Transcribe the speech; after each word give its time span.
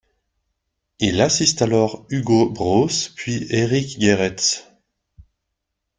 Il 0.97 1.21
assiste 1.21 1.61
alors 1.61 2.07
Hugo 2.09 2.49
Broos, 2.49 3.09
puis 3.15 3.45
Éric 3.51 4.01
Gerets. 4.01 4.65